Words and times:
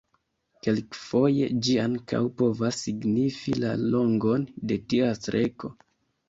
Kelkfoje 0.67 1.49
ĝi 1.67 1.75
ankaŭ 1.83 2.21
povas 2.39 2.79
signifi 2.87 3.53
la 3.65 3.75
longon 3.93 4.49
de 4.73 4.79
tia 4.95 5.13
streko. 5.21 5.73